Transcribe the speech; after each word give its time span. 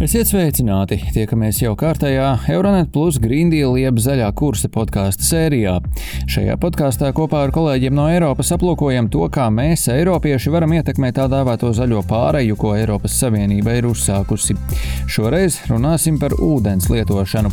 Esiet 0.00 0.30
sveicināti! 0.30 0.96
Tiekamies 1.12 1.58
jau 1.60 1.74
kārtējā 1.76 2.30
Euronet 2.48 2.88
Plus 2.88 3.18
Deal 3.20 3.74
jeb 3.76 3.98
zaļā 4.00 4.30
kursa 4.32 4.70
podkāstu 4.72 5.26
sērijā. 5.28 5.74
Šajā 6.24 6.56
podkāstā 6.56 7.10
kopā 7.12 7.42
ar 7.44 7.52
kolēģiem 7.52 7.98
no 7.98 8.06
Eiropas 8.08 8.54
aplūkojam 8.56 9.10
to, 9.12 9.26
kā 9.28 9.50
mēs, 9.52 9.90
Eiropieši, 9.92 10.54
varam 10.56 10.72
ietekmēt 10.78 11.18
tā 11.20 11.28
dēvēto 11.28 11.74
zaļo 11.76 12.00
pāreju, 12.08 12.56
ko 12.56 12.72
Eiropas 12.78 13.18
Savienība 13.20 13.76
ir 13.76 13.90
uzsākusi. 13.90 14.56
Šoreiz 15.04 15.60
runāsim 15.68 16.16
par 16.16 16.32
ūdens 16.32 16.88
lietošanu. 16.88 17.52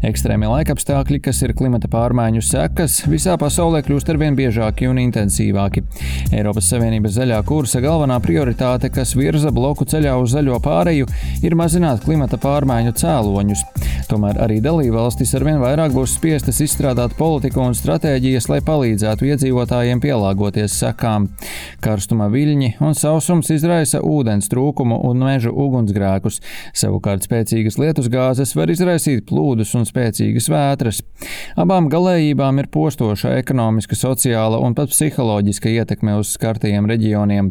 Ekstrēmie 0.00 0.48
laikapstākļi, 0.48 1.18
kas 1.26 1.42
ir 1.44 1.52
klimata 1.52 1.84
pārmaiņu 1.92 2.40
sekas, 2.40 3.02
visā 3.04 3.34
pasaulē 3.36 3.82
kļūst 3.84 4.08
arvien 4.08 4.36
biežāki 4.38 4.86
un 4.88 4.96
intensīvāki. 5.02 5.82
Eiropas 6.32 6.70
Savienības 6.72 7.18
zaļā 7.18 7.42
kursa 7.44 7.82
galvenā 7.84 8.16
prioritāte, 8.24 8.88
kas 8.88 9.12
virza 9.12 9.52
bloku 9.52 9.84
ceļā 9.84 10.14
uz 10.16 10.32
zaļo 10.32 10.56
pāreju, 10.64 11.04
ir 11.44 11.56
mazināt 11.60 12.00
klimata 12.06 12.38
pārmaiņu 12.40 12.94
cēloņus. 12.96 13.64
Tomēr 14.08 14.40
arī 14.40 14.56
dalībvalstis 14.64 15.34
arvien 15.36 15.60
vairāk 15.60 15.92
būs 15.92 16.16
spiestas 16.16 16.62
izstrādāt 16.64 17.12
politiku 17.20 17.60
un 17.66 17.76
stratēģijas, 17.76 18.48
lai 18.48 18.62
palīdzētu 18.64 19.28
iedzīvotājiem 19.28 20.00
pielāgoties 20.00 20.78
sekām. 20.80 21.28
Karstuma 21.84 22.30
viļņi 22.32 22.72
un 22.80 22.96
sausums 22.96 23.52
izraisa 23.52 24.00
ūdens 24.00 24.48
trūkumu 24.48 25.02
un 25.10 25.28
mežu 25.28 25.52
ugunsgrēkus. 25.52 26.40
Savukārt 26.72 27.28
spēcīgas 27.28 27.76
lietusgāzes 27.84 28.56
var 28.56 28.72
izraisīt 28.72 29.28
plūdus 29.28 29.76
un 29.76 29.89
spēcīgas 29.90 30.48
vētras. 30.52 31.02
Abām 31.60 31.88
galējībām 31.92 32.60
ir 32.62 32.68
postoša 32.72 33.34
ekonomiska, 33.40 33.98
sociāla 33.98 34.60
un 34.62 34.74
pat 34.78 34.92
psiholoģiska 34.92 35.72
ietekme 35.74 36.16
uz 36.20 36.32
skartajiem 36.36 36.86
reģioniem. 36.88 37.50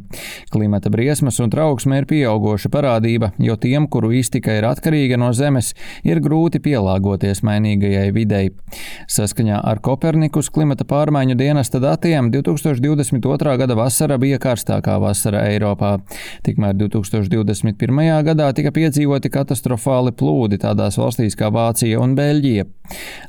Klimata 0.54 0.92
briesmas 0.94 1.40
un 1.44 1.52
trauksme 1.54 2.00
ir 2.00 2.08
pieaugoša 2.10 2.72
parādība, 2.74 3.32
jo 3.42 3.58
tiem, 3.60 3.88
kuru 3.92 4.12
iztika 4.18 4.56
ir 4.58 4.68
atkarīga 4.70 5.20
no 5.20 5.32
zemes, 5.36 5.74
ir 6.08 6.22
grūti 6.24 6.62
pielāgoties 6.64 7.44
mainīgajai 7.46 8.08
videi. 8.16 8.54
Saskaņā 9.12 9.62
ar 9.66 9.84
Kopernikus 9.84 10.52
klimata 10.54 10.88
pārmaiņu 10.90 11.38
dienesta 11.40 11.82
datiem 11.84 12.32
2022. 12.34 13.56
gada 13.62 13.78
vasara 13.78 14.18
bija 14.22 14.40
karstākā 14.42 14.98
vasara 15.02 15.46
Eiropā. 15.52 15.98
Tikmēr 16.46 16.78
2021. 16.80 18.04
gadā 18.26 18.50
tika 18.56 18.74
piedzīvoti 18.76 19.32
katastrofāli 19.34 20.16
plūdi 20.16 20.60
tādās 20.62 21.00
valstīs 21.00 21.38
kā 21.40 21.52
Vācija 21.54 22.00
un 22.02 22.16
Beļģija. 22.18 22.29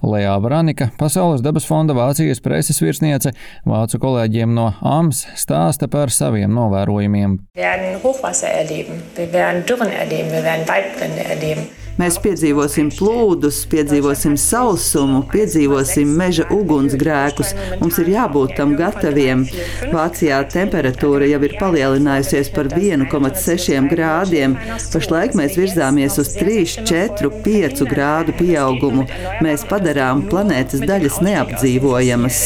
Lejā 0.01 0.37
Vranika, 0.41 0.91
Pasaules 0.99 1.43
dabas 1.45 1.67
fonda 1.69 1.95
Vācijas 1.97 2.41
preses 2.45 2.81
virsniece, 2.81 3.33
vācu 3.69 4.01
kolēģiem 4.01 4.55
no 4.57 4.71
AMS 4.81 5.27
stāsta 5.41 5.89
par 5.93 6.13
saviem 6.15 6.53
novērojumiem. 6.57 7.37
Wir 7.55 7.69
werden 7.69 8.01
Hochwasser 8.03 8.49
erleben, 8.63 9.03
wir 9.17 9.33
werden 9.33 9.67
Dürren 9.69 9.93
erleben, 9.93 10.33
wir 10.33 10.45
werden 10.45 10.69
Waldbrände 10.69 11.25
erleben. 11.25 11.69
Mēs 11.99 12.17
piedzīvosim 12.23 12.91
plūdus, 12.95 13.65
piedzīvosim 13.71 14.37
sausumu, 14.41 15.23
piedzīvosim 15.33 16.13
meža 16.17 16.47
ugunsgrēkus. 16.55 17.53
Mums 17.81 17.99
ir 18.03 18.13
jābūt 18.15 18.55
tam 18.59 18.77
gataviem. 18.79 19.43
Vācijā 19.91 20.39
temperatūra 20.53 21.29
jau 21.31 21.41
ir 21.47 21.57
palielinājusies 21.61 22.53
par 22.55 22.71
1,6 22.73 23.91
grādiem. 23.91 24.57
Pašlaik 24.95 25.37
mēs 25.39 25.59
virzāmies 25.61 26.19
uz 26.23 26.33
3, 26.39 26.87
4, 26.89 27.33
5 27.45 27.85
grādu 27.91 28.37
pieaugumu. 28.39 29.07
Mēs 29.45 29.67
padarām 29.69 30.25
planētas 30.31 30.85
daļas 30.87 31.21
neapdzīvojamas. 31.27 32.43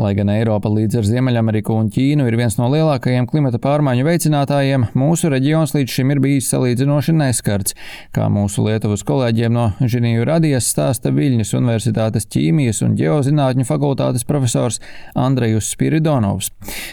Lai 0.00 0.12
gan 0.16 0.32
Eiropa 0.32 0.70
līdz 0.72 1.00
ar 1.00 1.08
Ziemeļameriku 1.08 1.76
un 1.76 1.90
Ķīnu 1.92 2.26
ir 2.28 2.36
viens 2.40 2.56
no 2.58 2.68
lielākajiem 2.72 3.28
klimata 3.30 3.60
pārmaiņu 3.62 4.06
veicinātājiem, 4.08 4.88
mūsu 4.98 5.30
reģions 5.32 5.74
līdz 5.76 5.98
šim 5.98 6.14
ir 6.14 6.22
bijis 6.24 6.50
salīdzinoši 6.52 7.14
neskarts. 7.42 7.74
Kā 8.14 8.28
mūsu 8.30 8.64
Lietuvas 8.66 9.02
kolēģiem 9.04 9.52
no 9.52 9.72
Žiniju 9.80 10.24
radijas 10.24 10.70
stāsta 10.70 11.10
Viļņas 11.12 11.54
Universitātes 11.58 12.26
ķīmijas 12.30 12.82
un 12.82 12.96
ģeozinātņu 12.96 13.66
fakultātes 13.66 14.24
profesors 14.24 14.80
Andrejus 15.14 15.72
Spiridonovs. 15.72 16.50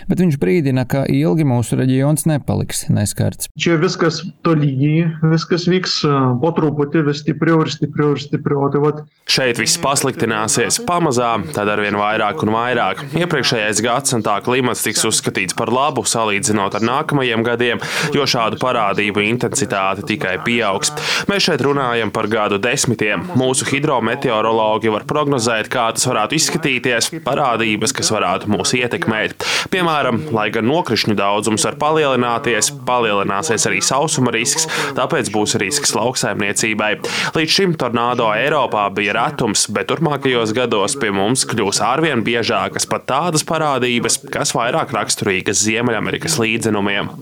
Bet 0.09 0.19
viņš 0.19 0.39
brīdina, 0.39 0.85
ka 0.87 1.05
ilgi 1.05 1.45
mūsu 1.45 1.77
reģions 1.79 2.25
nepaliks 2.25 2.87
neskarts. 2.89 3.49
Čia 3.59 3.77
viskas 3.79 4.23
tolygiai, 4.43 5.09
viskas 5.31 5.67
vyks 5.69 6.01
po 6.41 6.51
truputį 6.55 7.05
vis 7.09 7.21
stipriau 7.23 7.63
ir 7.63 7.71
stipriau 7.73 8.15
ir 8.15 8.23
stipriau. 8.23 8.69
Tai 8.69 8.83
vat, 8.83 9.03
Šeit 9.29 9.59
viss 9.61 9.77
pasliktināsies 9.77 10.79
pamazām, 10.87 11.45
tad 11.53 11.69
arvien 11.69 11.93
vairāk 11.99 12.41
un 12.45 12.53
vairāk. 12.55 13.03
Iepriekšējais 13.19 13.81
gadsimtā 13.85 14.39
klimats 14.45 14.81
tiks 14.85 15.05
uzskatīts 15.05 15.57
par 15.57 15.69
labu, 15.73 16.01
salīdzinot 16.09 16.79
ar 16.79 16.85
nākamajiem 16.85 17.45
gadiem, 17.45 17.83
jo 18.15 18.25
šādu 18.29 18.57
parādību 18.61 19.21
intensitāte 19.27 20.07
tikai 20.09 20.38
pieaugs. 20.45 20.91
Mēs 21.29 21.45
šeit 21.47 21.63
runājam 21.65 22.11
par 22.15 22.29
gadu 22.31 22.59
desmitiem. 22.61 23.25
Mūsu 23.39 23.67
hidrometeorologi 23.69 24.91
var 24.93 25.05
prognozēt, 25.09 25.69
kā 25.71 25.87
tas 25.95 26.07
varētu 26.09 26.37
izskatīties, 26.39 27.11
parādības, 27.25 27.93
kas 27.95 28.11
varētu 28.13 28.49
mūs 28.53 28.75
ietekmēt. 28.79 29.45
Piemēram, 29.73 30.21
lai 30.35 30.47
gan 30.53 30.67
nokrišņu 30.69 31.17
daudzums 31.19 31.65
var 31.67 31.79
palielināties, 31.81 32.71
palielināsies 32.87 33.67
arī 33.69 33.81
sausuma 33.85 34.33
risks, 34.35 34.67
tāpēc 34.97 35.31
būs 35.33 35.57
risks 35.61 35.95
lauksaimniecībai. 35.97 36.91
Līdz 37.37 37.57
šim 37.59 37.75
tornado 37.79 38.29
Eiropā 38.35 38.87
bija 38.95 39.17
retums, 39.19 39.67
bet 39.73 39.89
turpmākajos 39.91 40.55
gados 40.57 40.97
pie 40.99 41.13
mums 41.15 41.45
kļūs 41.49 41.83
arvien 41.85 42.23
biežākas 42.25 42.89
pat 42.89 43.07
tādas 43.09 43.45
parādības, 43.47 44.21
kas 44.33 44.55
vairāk 44.57 44.93
raksturīgas 44.95 45.63
Ziemeļamerikas 45.65 46.39
līdzenumiem. 46.41 47.13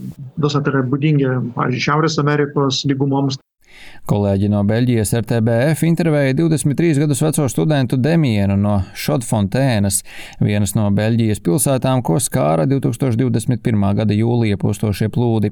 Tas 0.41 0.55
yra 0.59 0.83
būdingi, 0.91 1.27
pavyzdžiui, 1.55 1.83
Šiaurės 1.87 2.17
Amerikos 2.21 2.83
lygumoms. 2.89 3.39
Kolēģi 4.07 4.47
no 4.53 4.61
Beļģijas 4.63 5.11
RTBF 5.19 5.83
intervēja 5.83 6.35
23 6.37 7.01
gadus 7.03 7.21
veco 7.25 7.47
studentu 7.51 7.97
Demienu 7.99 8.55
no 8.55 8.77
Šodfontēnas, 8.95 9.99
vienas 10.39 10.77
no 10.77 10.85
Beļģijas 10.95 11.43
pilsētām, 11.43 12.03
ko 12.07 12.15
skāra 12.23 12.63
2021. 12.71 13.87
gada 13.99 14.15
jūlija 14.15 14.59
postošie 14.61 15.11
plūdi. 15.11 15.51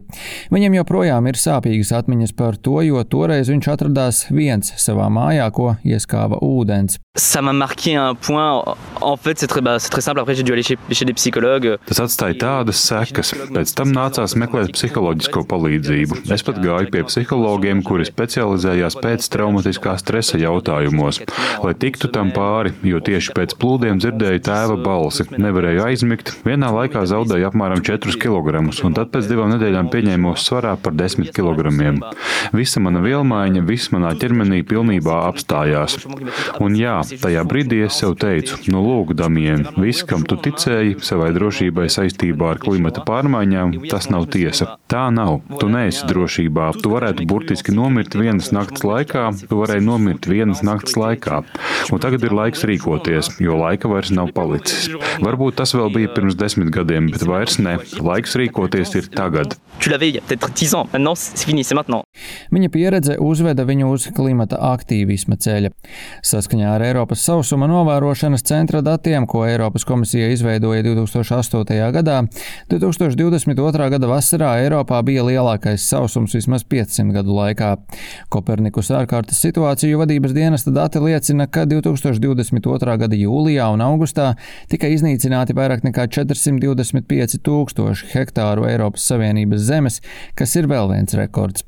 Viņam 0.56 0.80
joprojām 0.80 1.28
ir 1.28 1.40
sāpīgas 1.41 1.91
atmiņas 2.00 2.36
par 2.40 2.56
to, 2.56 2.80
jo 2.88 3.03
toreiz 3.03 3.52
viņš 3.52 3.72
atradās 3.75 4.25
viens 4.31 4.72
savā 4.80 5.09
mājā, 5.12 5.50
ko 5.52 5.75
ieskāva 5.84 6.40
ūdens. 6.40 7.02
Ça 7.18 7.42
m'a 7.42 7.53
marqué 7.53 7.96
à 7.96 8.09
un 8.09 8.16
point. 8.16 8.75
En 9.00 9.16
fait, 9.16 9.40
c'est 9.40 9.47
très, 9.47 9.62
bah, 9.62 9.80
c'est 9.80 9.90
très 9.90 10.02
simple. 10.02 10.19
Après, 10.19 10.36
j'ai 10.36 10.44
dû 10.44 10.52
aller 10.52 10.63
chez, 10.63 10.78
chez 10.92 11.06
des 11.06 11.13
psychologues. 11.13 11.78
Tas 11.88 12.02
atstāja 12.03 12.36
tādas 12.36 12.75
sekas. 12.75 13.31
Pēc 13.56 13.72
tam 13.72 13.94
nācās 13.96 14.36
meklēt 14.36 14.74
psiholoģisko 14.75 15.46
palīdzību. 15.47 16.25
Es 16.36 16.44
pat 16.44 16.59
gāju 16.59 16.92
pie 16.92 17.06
psihologiem, 17.07 17.86
kuri 17.88 18.03
specializējās 18.16 18.98
pēc 19.03 19.28
traumatiskā 19.34 19.96
stresa 20.00 20.40
jautājumos, 20.40 21.22
lai 21.64 21.74
tiktu 21.80 22.09
tam 22.16 22.31
pāri, 22.36 22.74
jo 22.88 23.02
tieši 23.03 23.36
pēc 23.36 23.56
plūdiem 23.59 24.00
dzirdēju 24.02 24.44
tēva 24.48 24.78
balsi. 24.81 25.28
Nevarēju 25.36 25.84
aizmigt, 25.86 26.34
vienā 26.48 26.72
laikā 26.75 27.04
zaudēju 27.12 27.50
apmēram 27.50 27.84
4 27.86 28.18
kg, 28.22 28.64
un 28.88 28.96
tad 28.98 29.12
pēc 29.14 29.28
divām 29.30 29.52
nedēļām 29.54 29.92
pieņēmos 29.94 30.46
svarā 30.48 30.75
par 30.81 30.96
10 30.96 31.31
kg. 31.36 31.74
Visa 32.56 32.81
mana 32.84 33.02
vielmaiņa, 33.04 33.66
viss 33.68 33.92
manā 33.94 34.14
ķermenī 34.20 34.62
pilnībā 34.68 35.22
apstājās. 35.30 35.98
Un 36.64 36.78
jā, 36.80 37.00
tajā 37.22 37.44
brīdī 37.48 37.84
es 37.88 38.00
sev 38.02 38.16
teicu, 38.22 38.62
nu 38.72 38.84
lūk, 38.86 39.16
Damien, 39.18 39.68
viss, 39.80 40.06
kam 40.07 40.24
tu 40.28 40.38
ticēji 40.39 41.00
savai 41.06 41.31
drošībai 41.36 41.88
saistībā 41.92 42.54
ar 42.54 42.62
klimata 42.62 43.04
pārmaiņām, 43.07 43.75
tas 43.92 44.10
nav 44.13 44.30
tiesa. 44.34 44.75
Tā 44.92 45.07
nav. 45.13 45.39
Tu 45.60 45.69
neesi 45.72 46.06
drošībā. 46.10 46.69
Tu 46.81 46.92
varētu 46.92 47.25
burtiski 47.30 47.74
nomirt 47.75 48.05
vienas 48.13 48.52
nakts 48.54 48.86
laikā, 48.86 49.25
tu 49.50 49.57
varēji 49.57 49.86
nomirt 49.86 50.30
vienas 50.30 50.62
nakts 50.66 50.94
laikā. 51.00 51.42
Un 51.90 52.02
tagad 52.04 52.24
ir 52.28 52.36
laiks 52.36 52.66
rīkoties, 52.68 53.34
jo 53.42 53.57
laika 53.57 53.90
vairs 53.90 54.13
nav 54.13 54.30
palicis. 54.36 54.92
Varbūt 55.25 55.57
tas 55.62 55.74
vēl 55.74 55.90
bija 55.96 56.13
pirms 56.13 56.38
desmit 56.38 56.69
gadiem, 56.75 57.10
bet 57.13 57.25
vairs 57.25 57.57
ne. 57.57 57.80
Laiks 57.98 58.38
rīkoties 58.38 58.96
ir 59.00 59.10
tagad. 59.16 59.57
Tu 59.80 59.90
l'avais 59.90 60.10
il 60.10 60.16
y 60.16 60.18
a 60.18 60.22
peut-être 60.22 60.52
10 60.54 60.75
ans. 60.75 60.88
Maintenant, 60.94 61.16
c'est 61.16 61.46
fini, 61.46 61.63
c'est 61.63 61.75
maintenant. 61.75 62.04
Viņa 62.56 62.69
pieredze 62.72 63.18
uzveda 63.19 63.66
viņu 63.68 63.90
uz 63.92 64.08
klimata 64.16 64.58
aktīvisma 64.72 65.36
ceļa. 65.42 65.72
Saskaņā 66.25 66.69
ar 66.78 66.86
Eiropas 66.86 67.25
sausuma 67.28 67.68
novērošanas 67.69 68.46
centra 68.48 68.81
datiem, 68.86 69.28
ko 69.28 69.44
Eiropas 69.46 69.86
komisija 69.88 70.30
izveidoja 70.31 70.84
2008. 70.86 71.92
gadā, 71.98 72.22
2022. 72.72 73.90
gada 73.96 74.10
vasarā 74.10 74.54
Eiropā 74.63 75.01
bija 75.06 75.25
lielākais 75.28 75.86
sausums 75.92 76.38
vismaz 76.38 76.63
500 76.63 77.12
gadu 77.19 77.36
laikā. 77.36 77.75
Kopernikus 78.33 78.92
ārkārtas 78.95 79.42
situāciju 79.44 80.01
vadības 80.01 80.36
dienesta 80.36 80.74
dati 80.75 81.01
liecina, 81.03 81.47
ka 81.47 81.65
2022. 81.69 82.97
gada 83.03 83.19
jūlijā 83.19 83.69
un 83.74 83.86
augustā 83.86 84.33
tika 84.71 84.89
iznīcināti 84.92 85.56
vairāk 85.57 85.86
nekā 85.88 86.07
425 86.18 87.39
tūkstoši 87.45 88.12
hektāru 88.15 88.68
Eiropas 88.69 89.07
Savienības 89.12 89.69
zemes, 89.69 90.01
kas 90.36 90.56
ir 90.59 90.69
vēl 90.71 90.92
viens 90.94 91.18
rekords. 91.18 91.65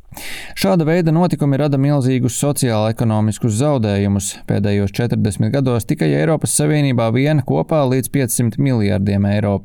Šāda 0.57 0.85
veida 0.87 1.11
notikumi 1.13 1.59
rada 1.59 1.77
milzīgus 1.81 2.37
sociālo-ekonomiskus 2.41 3.57
zaudējumus. 3.59 4.29
Pēdējos 4.49 4.93
40 4.97 5.51
gados 5.53 5.85
tikai 5.89 6.09
Eiropas 6.17 6.55
Savienībā 6.57 7.09
viena 7.13 7.43
kopā 7.45 7.83
līdz 7.91 8.09
500 8.13 8.61
miljardiem 8.63 9.27
eiro. 9.29 9.59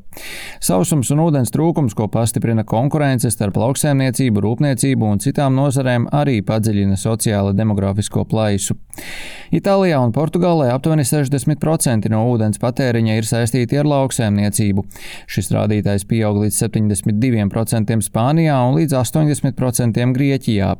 Sausums 0.60 1.12
un 1.14 1.22
ūdens 1.24 1.52
trūkums, 1.54 1.96
ko 1.96 2.08
pastiprina 2.12 2.66
konkurence 2.68 3.30
starp 3.32 3.56
lauksēmniecību, 3.62 4.42
rūpniecību 4.44 5.08
un 5.14 5.22
citām 5.24 5.56
nozarēm, 5.56 6.08
arī 6.12 6.41
padziļina 6.46 6.98
sociālo 7.00 7.52
demografisko 7.56 8.24
plaisu. 8.28 8.76
Itālijā 9.52 9.98
un 10.00 10.12
Portugālē 10.16 10.70
aptuveni 10.72 11.04
60% 11.04 12.08
no 12.12 12.22
ūdens 12.30 12.60
patēriņa 12.60 13.16
ir 13.18 13.26
saistīti 13.28 13.76
ar 13.80 13.88
lauksēmniecību. 13.88 14.84
Šis 15.28 15.50
rādītājs 15.52 16.06
pieaug 16.08 16.38
līdz 16.40 16.56
72% 16.64 17.98
Spānijā 18.06 18.56
un 18.64 18.78
līdz 18.78 18.96
80% 18.96 20.16
Grieķijā. 20.16 20.70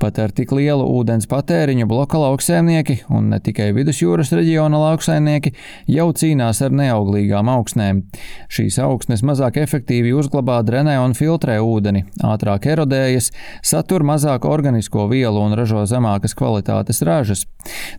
Pat 0.00 0.20
ar 0.22 0.32
tik 0.36 0.54
lielu 0.56 0.86
ūdens 0.96 1.28
patēriņu 1.28 1.88
bloka 1.90 2.20
lauksēmnieki 2.22 3.02
un 3.12 3.28
ne 3.34 3.40
tikai 3.44 3.68
vidusjūras 3.76 4.32
reģiona 4.36 4.80
lauksēmnieki 4.80 5.52
jau 5.92 6.08
cīnās 6.16 6.62
ar 6.64 6.72
neauglīgām 6.80 7.52
augsnēm. 7.52 8.00
Šīs 8.48 8.80
augsnes 8.80 9.24
mazāk 9.28 9.60
efektīvi 9.60 10.14
uzglabā, 10.16 10.62
drenē 10.64 10.96
un 11.04 11.12
filtrē 11.18 11.58
ūdeni, 11.60 12.06
ātrāk 12.24 12.70
erodējas, 12.72 13.28
satur 13.60 14.06
mazāk 14.08 14.48
organisko 14.48 14.95
vielu 15.10 15.42
un 15.42 15.56
ražo 15.58 15.84
zemākas 15.88 16.34
kvalitātes 16.38 17.02
ražas. 17.06 17.44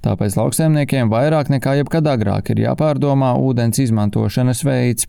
Tāpēc 0.06 0.40
lauksaimniekiem 0.40 1.14
vairāk 1.14 1.52
nekā 1.54 1.78
jebkad 1.82 2.10
agrāk 2.10 2.50
ir 2.54 2.66
jāpārdomā 2.66 3.36
ūdens 3.38 3.80
izmantošanas 3.86 4.66
veids. 4.66 5.08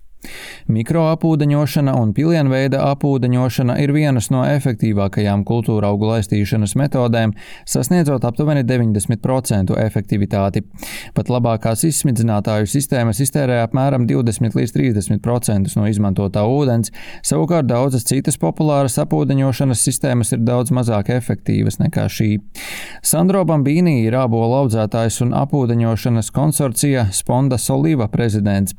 Mikroapūdeņošana 0.69 1.94
un 1.97 2.11
pilienveida 2.12 2.81
apūdeņošana 2.91 3.79
ir 3.81 3.93
vienas 3.94 4.29
no 4.35 4.43
efektīvākajām 4.44 5.44
kultūra 5.49 5.93
augu 5.93 6.11
laistīšanas 6.11 6.75
metodēm, 6.76 7.32
sasniedzot 7.69 8.26
aptuveni 8.26 8.65
90% 8.67 9.76
efektivitāti. 9.85 10.65
Pat 11.17 11.31
labākās 11.32 11.85
izsmidzinātāju 11.88 12.69
sistēmas 12.69 13.23
iztērē 13.25 13.61
apmēram 13.65 14.09
20 14.11 14.59
līdz 14.59 14.75
30% 14.76 15.79
no 15.79 15.87
izmantotā 15.88 16.43
ūdens, 16.50 16.93
savukārt 17.23 17.71
daudzas 17.71 18.05
citas 18.09 18.37
populāras 18.43 18.99
apūdeņošanas 19.00 19.87
sistēmas 19.88 20.35
ir 20.35 20.43
daudz 20.44 20.75
mazāk 20.75 21.12
efektīvas 21.14 21.79
nekā 21.81 22.09
šī. 22.12 22.31
Sandro 23.06 23.44
Bambīnī 23.49 24.03
ir 24.03 24.19
ābolu 24.19 24.64
audzētājs 24.64 25.23
un 25.25 25.32
apūdeņošanas 25.38 26.32
konsorcija 26.35 27.09
Sponda 27.14 27.56
Soliva 27.62 28.11
prezidents. 28.12 28.76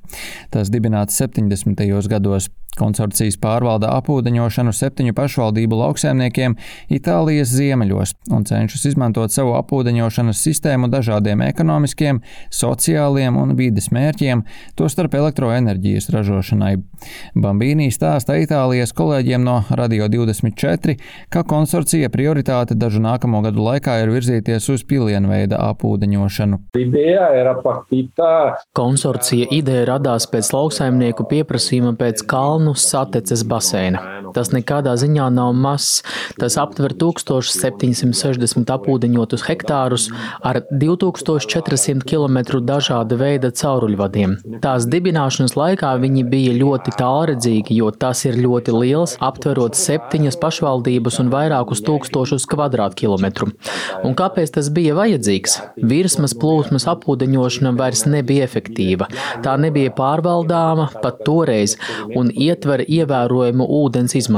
Tas 0.54 0.70
dibināts 0.74 1.18
70. 1.30 2.10
gados. 2.10 2.50
Konsorcijas 2.80 3.36
pārvalda 3.42 3.90
apūdeņošanu 3.98 4.72
septiņu 4.76 5.16
pašvaldību 5.18 5.80
lauksēmniekiem 5.82 6.56
Itālijas 6.94 7.52
ziemeļos 7.52 8.14
un 8.32 8.46
cenšas 8.48 8.86
izmantot 8.92 9.34
savu 9.34 9.56
apūdeņošanas 9.58 10.40
sistēmu 10.46 10.88
dažādiem 10.94 11.42
ekonomiskiem, 11.50 12.22
sociāliem 12.54 13.36
un 13.42 13.56
vides 13.60 13.90
mērķiem, 13.96 14.46
tostarp 14.80 15.18
elektroenerģijas 15.20 16.08
ražošanai. 16.14 16.76
Bambīnī 17.36 17.90
stāsta 17.92 18.38
Itālijas 18.40 18.94
kolēģiem 18.96 19.44
no 19.44 19.58
Radio 19.76 20.08
24, 20.12 20.96
ka 21.34 21.44
konsorcija 21.44 22.12
prioritāte 22.14 22.78
dažu 22.80 23.02
nākamo 23.04 23.42
gadu 23.44 23.66
laikā 23.66 23.98
ir 24.04 24.14
virzīties 24.14 24.70
uz 24.72 24.86
pilienveida 24.88 25.60
apūdeņošanu. 25.74 26.62
Konsorcija 28.78 29.50
ideja 29.56 29.86
radās 29.94 30.30
pēc 30.30 30.54
lauksaimnieku 30.54 31.19
pieprasījuma 31.28 31.96
pēc 32.00 32.24
kalnu 32.30 32.76
kalnu 32.76 32.76
sateces 32.78 33.44
baseina. 33.44 34.04
Tas 34.40 34.54
nekādā 34.56 34.94
ziņā 34.96 35.26
nav 35.36 35.52
mazs. 35.52 36.00
Tas 36.40 36.56
aptver 36.62 36.94
1760 36.96 38.70
apūdeņotus 38.72 39.44
hektārus 39.50 40.06
ar 40.46 40.62
2400 40.72 42.06
km 42.08 42.62
dažāda 42.64 43.18
veida 43.20 43.52
cauruļvadiem. 43.52 44.38
Tās 44.64 44.88
dibināšanas 44.88 45.58
laikā 45.60 45.92
viņi 46.00 46.24
bija 46.32 46.54
ļoti 46.56 46.94
tālredzīgi, 47.02 47.76
jo 47.82 47.92
tas 47.92 48.24
ir 48.30 48.40
ļoti 48.40 48.76
liels, 48.78 49.18
aptverot 49.20 49.76
septiņas 49.76 50.40
pašvaldības 50.40 51.20
un 51.20 51.34
vairākus 51.34 51.84
tūkstošus 51.84 52.48
kvadrātkilometru. 52.54 53.52
Un 54.08 54.16
kāpēc 54.16 54.56
tas 54.56 54.72
bija 54.72 54.96
vajadzīgs? 54.96 55.58
Virsmas 55.92 56.38
plūsmas 56.40 56.88
apūdeņošana 56.94 57.76
vairs 57.76 58.06
nebija 58.08 58.48
efektīva. 58.48 59.10
Tā 59.44 59.58
nebija 59.60 59.92
pārvaldāma 60.00 60.88
pat 61.04 61.26
toreiz, 61.28 61.76
un 62.16 62.32
ietver 62.32 62.86
ievērojumu 62.88 63.68
ūdens 63.82 64.16
izmantošanu. 64.16 64.29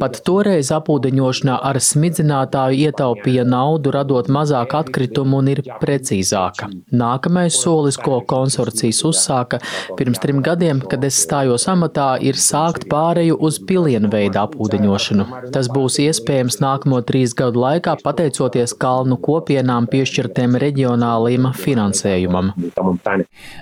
Pat 0.00 0.18
toreiz 0.26 0.70
apūdeņošanā 0.74 1.56
ar 1.68 1.78
smidzinātāju 1.82 2.88
ietaupīja 2.88 3.44
naudu, 3.48 3.92
radot 3.94 4.28
mazāk 4.32 4.76
atkritumu 4.78 5.40
un 5.42 5.50
ir 5.52 5.62
precīzāka. 5.82 6.68
Nākamais 6.94 7.56
solis, 7.58 7.98
ko 8.00 8.20
konsorcijas 8.28 9.02
uzsāka 9.08 9.60
pirms 9.98 10.20
trim 10.22 10.42
gadiem, 10.44 10.82
kad 10.88 11.04
es 11.06 11.18
stājos 11.24 11.66
amatā, 11.70 12.14
ir 12.22 12.38
sākt 12.40 12.86
pāreju 12.90 13.38
uz 13.42 13.58
pilienu 13.68 14.10
veidu 14.12 14.42
apūdeņošanu. 14.42 15.26
Tas 15.54 15.70
būs 15.72 15.98
iespējams 16.04 16.60
nākamo 16.62 17.02
trīs 17.06 17.34
gadu 17.38 17.62
laikā, 17.64 17.96
pateicoties 18.04 18.76
kalnu 18.78 19.18
kopienām 19.22 19.88
piešķirtiem 19.92 20.58
reģionālajiem 20.62 21.50
finansējumam. 21.58 22.52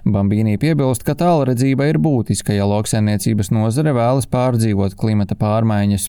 Bambīnī 0.05 0.57
piebilst, 0.61 1.05
ka 1.07 1.17
tālredzība 1.19 1.89
ir 1.91 2.01
būtiska, 2.03 2.55
ja 2.57 2.69
lauksaimniecības 2.71 3.53
nozare 3.55 3.95
vēlas 3.97 4.29
pārdzīvot 4.31 4.97
klimata 5.11 5.35
pārmaiņas. 5.35 6.07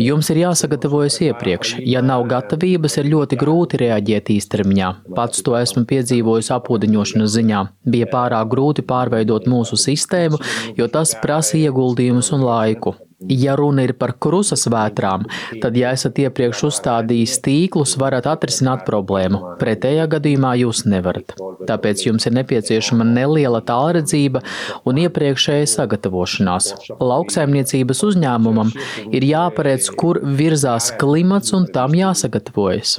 Jums 0.00 0.30
ir 0.34 0.40
jāsagatavojas 0.42 1.20
iepriekš. 1.28 1.76
Ja 1.86 2.02
nav 2.02 2.26
gatavības, 2.30 2.98
ir 3.00 3.10
ļoti 3.12 3.38
grūti 3.38 3.80
reaģēt 3.84 4.32
īstermiņā. 4.34 4.90
Pats 5.14 5.44
to 5.46 5.54
esmu 5.58 5.84
piedzīvojis 5.90 6.50
apūdeņošanas 6.58 7.34
ziņā. 7.38 7.64
Bija 7.94 8.10
pārāk 8.10 8.50
grūti 8.50 8.86
pārveidot 8.86 9.48
mūsu 9.50 9.78
sistēmu, 9.80 10.42
jo 10.78 10.90
tas 10.90 11.14
prasa 11.22 11.60
ieguldījumus 11.60 12.32
un 12.34 12.46
laiku. 12.48 12.96
Ja 13.28 13.56
runa 13.56 13.84
ir 13.86 13.94
par 13.98 14.14
krusas 14.20 14.66
vētrām, 14.70 15.24
tad, 15.62 15.76
ja 15.78 15.92
esat 15.96 16.18
iepriekš 16.20 16.64
uzstādījis 16.68 17.38
tīklus, 17.44 17.96
varat 18.00 18.28
atrisināt 18.30 18.84
problēmu. 18.88 19.40
Pretējā 19.60 20.06
gadījumā 20.16 20.54
jūs 20.60 20.84
nevarat. 20.90 21.36
Tāpēc 21.68 22.04
jums 22.06 22.28
ir 22.28 22.36
nepieciešama 22.38 23.06
neliela 23.08 23.62
tālredzība 23.64 24.42
un 24.88 25.00
iepriekšēja 25.04 25.70
sagatavošanās. 25.76 26.72
Lauksaimniecības 27.00 28.04
uzņēmumam 28.10 28.74
ir 29.10 29.28
jāparedz, 29.30 29.90
kur 29.96 30.20
virzās 30.24 30.92
klimats 31.00 31.54
un 31.56 31.68
tam 31.72 31.96
jāsagatavojas. 31.96 32.98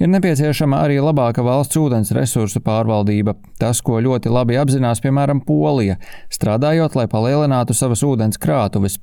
Ir 0.00 0.08
nepieciešama 0.08 0.80
arī 0.84 0.98
labāka 1.02 1.44
valsts 1.44 1.76
ūdens 1.80 2.12
resursu 2.16 2.62
pārvaldība. 2.64 3.36
Tas, 3.60 3.82
ko 3.84 4.00
ļoti 4.00 4.32
labi 4.32 4.56
apzinās, 4.60 5.02
piemēram, 5.04 5.42
Polija, 5.44 5.98
strādājot, 6.32 6.96
lai 6.96 7.06
palielinātu 7.10 7.76
savas 7.76 8.04
ūdens 8.06 8.40
krātuves. 8.40 8.98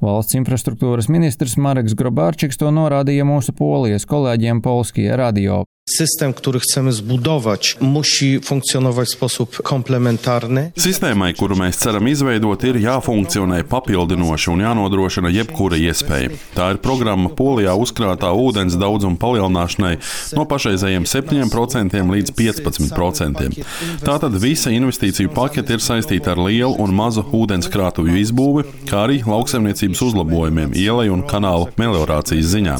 Valsts 0.00 0.38
infrastruktūras 0.38 1.10
ministrs 1.12 1.58
Mareks 1.60 1.96
Grobārčiks 1.98 2.60
to 2.60 2.72
norādīja 2.72 3.26
mūsu 3.28 3.52
polijas 3.56 4.08
kolēģiem 4.08 4.64
Polskijā 4.64 5.20
radio. 5.20 5.64
System, 5.88 6.32
który 6.34 6.60
chcemy 6.60 6.92
zbudować, 6.92 7.76
musi 7.80 8.40
funkcjonować 8.40 9.08
w 9.08 9.12
sposób 9.12 9.62
komplementarny. 9.62 10.72
Sistēmai, 10.78 11.34
kuru 11.34 11.56
mēs 11.56 11.80
ceram 11.80 12.06
izveidot, 12.08 12.62
ir 12.64 12.76
jāfunkcionē 12.78 13.62
papildinoši 13.64 14.50
un 14.52 14.62
jānodrošina 14.62 15.32
jebkura 15.34 15.78
iespēja. 15.80 16.30
Tā 16.54 16.68
ir 16.74 16.78
programma 16.84 17.30
Polijā 17.34 17.74
uzkrātā 17.74 18.30
ūdens 18.30 18.76
daudzuma 18.78 19.18
palielināšanai 19.18 19.96
no 20.38 20.44
pašreizējiem 20.46 21.08
7% 21.10 22.04
līdz 22.12 22.34
15%. 22.38 23.64
Tātad 24.04 24.38
visa 24.44 24.70
investīciju 24.70 25.32
pakete 25.34 25.74
ir 25.74 25.84
saistīta 25.84 26.36
ar 26.36 26.44
lielu 26.44 26.76
un 26.78 26.94
mazu 26.94 27.24
ūdenskrātuvi 27.24 28.20
izbūvi, 28.22 28.66
kā 28.90 29.06
arī 29.08 29.20
lauksaimniecības 29.26 30.04
uzlabojumiem 30.10 30.76
ielai 30.76 31.08
un 31.10 31.26
kanālu 31.26 31.72
meliorācijas 31.80 32.54
ziņā. 32.54 32.78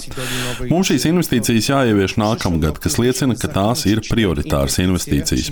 Mums 0.70 0.92
šīs 0.92 1.08
investīcijas 1.10 1.72
jāievieš 1.72 2.18
nākamgad, 2.20 2.78
kas 2.90 2.98
liecina, 2.98 3.36
ka 3.38 3.48
tās 3.52 3.84
ir 3.86 4.02
prioritāras 4.02 4.78
investīcijas. 4.82 5.50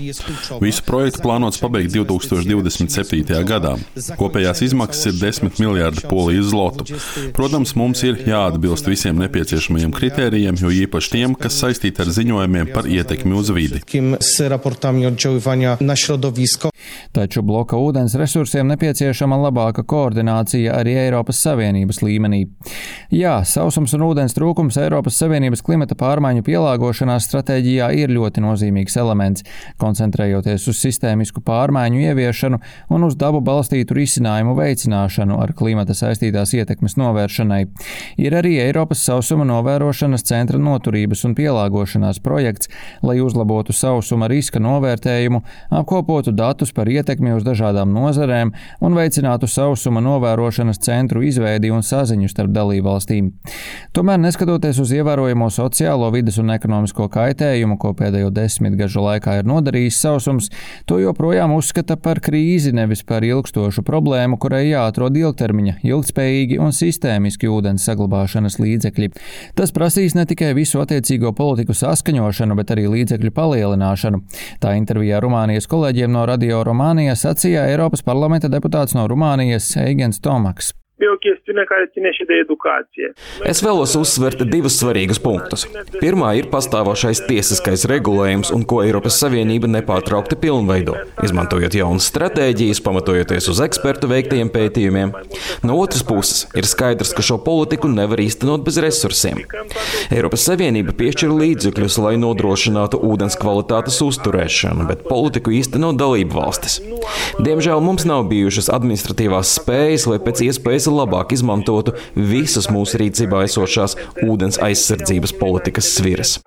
Visu 0.63 0.85
projektu 0.87 1.23
plānots 1.23 1.61
pabeigt 1.63 1.95
2027. 1.95 3.39
gadā. 3.47 3.77
Kopējās 4.19 4.65
izmaksas 4.67 5.13
ir 5.13 5.19
10 5.21 5.61
miljardi 5.63 6.07
polijas 6.11 6.51
zlotu. 6.51 6.87
Protams, 7.37 7.75
mums 7.79 8.03
ir 8.07 8.19
jāatbilst 8.27 8.89
visiem 8.91 9.21
nepieciešamajiem 9.23 9.95
kritērijiem, 9.95 10.59
jo 10.59 10.73
īpaši 10.85 11.15
tiem, 11.15 11.37
kas 11.39 11.61
saistīti 11.63 12.03
ar 12.03 12.11
ziņojumiem 12.19 12.73
par 12.75 12.91
ietekmi 12.91 13.39
uz 13.39 13.53
vidi. 13.55 13.83
Taču 17.17 17.43
bloka 17.47 17.79
ūdens 17.81 18.15
resursiem 18.19 18.69
nepieciešama 18.73 19.39
labāka 19.41 19.85
koordinācija 19.89 20.77
arī 20.81 20.97
Eiropas 21.07 21.41
Savienības 21.45 22.03
līmenī. 22.05 22.45
Jā, 23.15 23.39
sausums 23.49 23.95
un 23.97 24.05
ūdens 24.09 24.37
trūkums 24.37 24.79
Eiropas 24.81 25.19
Savienības 25.21 25.63
klimata 25.65 25.97
pārmaiņu 25.99 26.45
pielāgošanās 26.47 27.29
stratēģijā 27.29 27.91
ir 28.03 28.13
ļoti 28.15 28.43
nozīmīgs 28.45 28.99
elements, 29.01 29.45
koncentrējoties 29.81 30.69
uz 30.71 30.81
sistēmisku 30.83 31.43
pārmaiņu 31.47 32.03
ieviešanu 32.11 32.61
un 32.95 33.07
uz 33.09 33.17
dabu 33.19 33.41
balstītu 33.45 33.97
risinājumu 33.99 34.57
veicināšanu 34.59 35.39
ar 35.43 35.55
klimata 35.57 35.97
saistītās 35.97 36.55
ietekmes 36.59 36.99
novēršanai. 37.01 37.63
Ir 38.21 38.37
arī 38.39 38.57
Eiropas 38.63 39.03
sausuma 39.09 39.47
novērošanas 39.49 40.27
centra 40.29 40.61
noturības 40.61 41.25
un 41.29 41.37
pielāgošanās 41.39 42.21
projekts, 42.25 42.71
lai 43.03 43.19
uzlabotu 43.25 43.75
sausuma 43.77 44.29
riska 44.31 44.61
novērtējumu, 44.63 45.43
apkopotu 45.81 46.35
datus 46.37 46.73
par 46.79 46.89
ietekmi 46.91 47.35
uz 47.35 47.43
dažādām 47.47 47.91
nozarēm 47.91 48.53
un 48.85 48.95
veicinātu 48.95 49.49
sausuma 49.51 50.03
novērošanas 50.05 50.79
centru 50.85 51.25
izveidi 51.27 51.73
un 51.75 51.83
saziņu 51.83 52.31
starp 52.31 52.55
dalībvalstīm. 52.55 53.33
Tomēr, 53.97 54.21
neskatoties 54.23 54.79
uz 54.83 54.93
ievērojamo 54.95 55.49
sociālo, 55.51 56.13
vidas 56.15 56.39
un 56.39 56.55
ekonomisko 56.55 57.09
kaitējumu, 57.15 57.79
ko 57.83 57.95
pēdējo 57.99 58.31
desmitgažu 58.35 59.03
laikā 59.03 59.41
ir 59.41 59.49
nodarījis 59.49 59.99
sausums, 60.05 60.51
to 60.87 61.01
joprojām 61.03 61.57
uzskata 61.57 61.99
par 61.99 62.23
krīzi, 62.23 62.73
nevis 62.77 63.03
par 63.09 63.27
ilgstošu 63.27 63.83
problēmu, 63.87 64.39
kurai 64.39 64.69
jāatrod 64.69 65.19
ilgtermiņa, 65.19 65.79
ilgspējīgi 65.89 66.61
un 66.63 66.75
sistēmiski 66.77 67.51
ūdens 67.51 67.89
saglabāšanas 67.89 68.61
līdzekļi. 68.63 69.11
Tas 69.59 69.75
prasīs 69.75 70.15
ne 70.19 70.27
tikai 70.29 70.53
visu 70.59 70.83
attiecīgo 70.85 71.33
politiku 71.37 71.75
saskaņošanu, 71.77 72.59
bet 72.59 72.73
arī 72.75 72.87
līdzekļu 72.93 73.35
palielināšanu. 73.35 74.23
Tā 74.63 74.77
intervijā 74.79 75.21
Rumānijas 75.25 75.69
kolēģiem 75.71 76.15
no 76.15 76.25
Radio 76.29 76.63
Romānija 76.69 77.15
sacīja 77.17 77.65
Eiropas 77.71 78.03
parlamenta 78.05 78.51
deputāts 78.53 78.93
no 78.97 79.07
Rumānijas 79.09 79.71
Eigens 79.81 80.21
Tomaks. 80.21 80.75
E 80.99 81.07
o 81.15 81.17
chestiune 81.17 81.63
care 81.69 81.91
ține 81.93 82.11
și 82.13 82.25
de 82.25 82.35
educație. 82.45 83.13
Es 83.53 83.61
vēlos 83.63 83.93
uzsvert 83.95 84.41
divus 84.51 84.75
svarīgus 84.81 85.21
punktus. 85.23 85.63
Pirmā 86.03 86.33
ir 86.35 86.49
pastāvošais 86.51 87.21
tiesiskais 87.29 87.85
regulējums 87.87 88.51
un 88.57 88.65
ko 88.67 88.81
Eiropas 88.83 89.21
Savienība 89.23 89.71
nepārtraukti 89.71 90.35
pilnveido, 90.43 90.97
izmantojot 91.23 91.77
jaunas 91.79 92.09
stratēģijas, 92.11 92.83
pamatojoties 92.83 93.47
uz 93.53 93.61
ekspertu 93.63 94.11
veiktajiem 94.11 94.51
pētījumiem. 94.51 95.15
No 95.63 95.79
otras 95.85 96.03
puses, 96.09 96.49
ir 96.59 96.67
skaidrs, 96.67 97.15
ka 97.15 97.23
šo 97.23 97.39
politiku 97.47 97.87
nevar 97.93 98.19
īstenot 98.25 98.67
bez 98.67 98.81
resursiem. 98.83 99.45
Eiropas 100.11 100.49
Savienība 100.51 100.97
piešķir 100.99 101.31
līdzekļus, 101.31 102.01
lai 102.03 102.17
nodrošinātu 102.19 102.99
ūdens 103.07 103.39
kvalitātes 103.39 104.01
uzturēšanu, 104.03 104.91
bet 104.91 105.07
politiku 105.07 105.55
īsteno 105.61 105.95
dalību 105.95 106.41
valstis. 106.43 106.81
Diemžēl 107.39 107.87
mums 107.87 108.03
nav 108.09 108.27
bijušas 108.35 108.73
administratīvās 108.75 109.55
spējas, 109.61 110.11
lai 110.11 110.19
pēc 110.27 110.43
iespējas 110.49 110.88
labāk 110.93 111.33
izmantotu 111.37 111.95
visas 112.17 112.69
mūsu 112.73 113.01
rīcībā 113.03 113.45
esošās 113.47 113.97
ūdens 114.25 114.61
aizsardzības 114.63 115.35
politikas 115.41 115.93
sviras. 115.97 116.39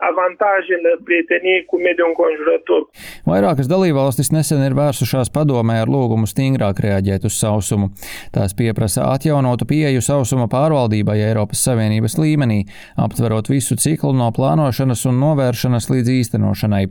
Vairākas 3.28 3.70
dalībvalstis 3.70 4.32
nesen 4.34 4.64
ir 4.66 4.76
vērsušās 4.78 5.32
padomē 5.34 5.82
ar 5.84 5.92
lūgumu 5.92 6.30
stingrāk 6.30 6.82
reaģēt 6.84 7.28
uz 7.30 7.38
sausumu. 7.40 7.92
Tās 8.36 8.56
pieprasa 8.58 9.08
atjaunotu 9.12 9.68
pieeju 9.70 10.02
sausuma 10.06 10.48
pārvaldībai 10.52 11.18
Eiropas 11.28 11.64
Savienības 11.68 12.18
līmenī, 12.20 12.64
aptverot 13.00 13.50
visu 13.52 13.78
ciklu 13.80 14.14
no 14.18 14.30
plānošanas 14.36 15.06
un 15.10 15.20
novēršanas 15.22 15.90
līdz 15.92 16.14
īstenošanai. 16.18 16.84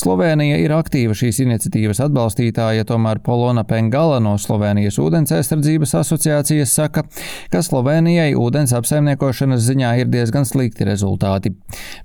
Slovēnija 0.00 0.60
ir 0.62 0.74
aktīva 0.76 1.16
šīs 1.18 1.42
iniciatīvas 1.44 2.02
atbalstītāja, 2.06 2.86
tomēr 2.88 3.22
Polona 3.24 3.64
Pengala 3.68 4.20
no 4.22 4.36
Slovēnijas 4.40 4.98
ūdens 5.02 5.34
aizsardzības 5.34 5.94
asociācijas 6.02 6.74
saka, 6.84 7.04
ka 7.52 7.62
Slovenijai 7.64 8.34
ūdens 8.38 8.74
apsaimniekošanas 8.76 9.64
ziņā 9.64 9.94
ir 10.02 10.10
diezgan 10.12 10.46
slikti 10.48 10.86
rezultāti. 10.88 11.54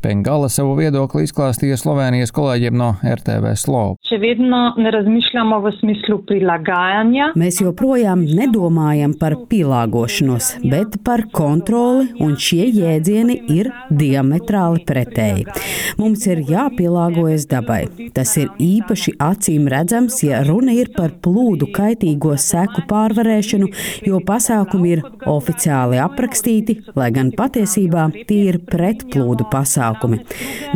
Pengala 0.03 0.49
savu 0.51 0.75
viedokli 0.79 1.25
izklāstīja 1.27 1.77
Slovenijas 1.79 2.33
kolēģiem 2.35 2.77
no 2.79 2.93
RTV 3.03 3.53
Slo. 3.59 3.83
Mēs 7.39 7.59
joprojām 7.63 8.23
nedomājam 8.25 9.15
par 9.19 9.35
pielāgošanos, 9.51 10.51
bet 10.69 10.99
par 11.05 11.25
kontroli, 11.35 12.09
un 12.23 12.35
šie 12.39 12.69
jēdzieni 12.79 13.39
ir 13.51 13.71
diametrāli 13.89 14.85
pretēji. 14.87 15.47
Mums 15.99 16.25
ir 16.29 16.43
jāpielāgojas 16.47 17.47
dabai. 17.51 17.81
Tas 18.15 18.35
ir 18.39 18.51
īpaši 18.63 19.15
acīm 19.23 19.67
redzams, 19.71 20.21
ja 20.23 20.41
runa 20.47 20.75
ir 20.77 20.91
par 20.95 21.13
plūdu 21.23 21.69
kaitīgo 21.75 22.35
seku 22.39 22.85
pārvarēšanu, 22.89 23.69
jo 24.07 24.21
pasākumi 24.69 24.91
ir 24.93 25.01
oficiāli 25.25 25.99
aprakstīti, 25.99 26.79
lai 26.95 27.09
gan 27.11 27.31
patiesībā 27.31 28.09
tie 28.27 28.49
ir 28.51 28.59
pretplūdu 28.69 29.47
pasākumi. 29.49 30.21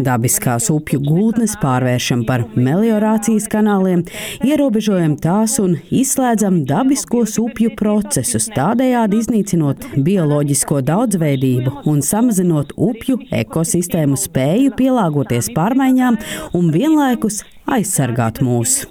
Dabiskās 0.01 0.69
upju 0.73 0.99
gultnes 1.03 1.55
pārvēršam 1.61 2.25
par 2.25 2.45
meliorācijas 2.55 3.47
kanāliem, 3.47 4.03
ierobežojam 4.43 5.17
tās 5.17 5.59
un 5.59 5.77
izslēdzam 5.91 6.65
dabiskos 6.65 7.37
upju 7.39 7.75
procesus, 7.77 8.49
tādējādi 8.53 9.21
iznīcinot 9.21 9.85
bioloģisko 9.97 10.81
daudzveidību 10.81 11.85
un 11.85 12.01
samazinot 12.01 12.73
upju 12.75 13.19
ekosistēmu 13.31 14.17
spēju 14.17 14.73
pielāgoties 14.77 15.51
pārmaiņām 15.53 16.17
un 16.53 16.71
vienlaikus 16.73 17.43
aizsargāt 17.69 18.41
mūs. 18.43 18.81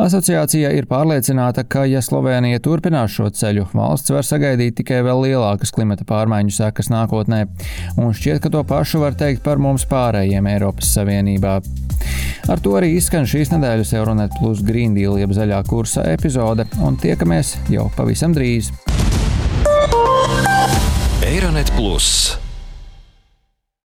Asociācija 0.00 0.72
ir 0.74 0.88
pārliecināta, 0.90 1.64
ka, 1.68 1.84
ja 1.88 2.00
Slovenija 2.02 2.60
turpinās 2.64 3.14
šo 3.14 3.28
ceļu, 3.34 3.68
valsts 3.76 4.12
var 4.14 4.26
sagaidīt 4.26 4.78
tikai 4.80 5.02
vēl 5.06 5.24
lielākas 5.28 5.72
klimata 5.74 6.06
pārmaiņu 6.08 6.54
sekas 6.56 6.90
nākotnē, 6.92 7.44
un 8.00 8.16
šķiet, 8.16 8.40
ka 8.42 8.52
to 8.52 8.64
pašu 8.66 9.04
var 9.04 9.16
teikt 9.20 9.44
par 9.46 9.62
mums 9.62 9.86
pārējiem 9.90 10.50
Eiropas 10.50 10.90
Savienībā. 10.96 11.60
Ar 12.50 12.60
to 12.64 12.74
arī 12.80 12.94
izskan 12.96 13.28
šīs 13.28 13.52
nedēļas 13.54 13.94
Euronet 14.00 14.34
Plus 14.40 14.64
Green 14.66 14.96
Deal 14.96 15.20
jeb 15.20 15.34
zaļā 15.36 15.62
kursa 15.68 16.08
epizode, 16.10 16.66
un 16.82 16.98
tiekamies 17.00 17.56
jau 17.70 17.90
pavisam 17.96 18.34
drīz. 18.36 18.72
Eironet 21.30 21.70
Plus 21.76 22.40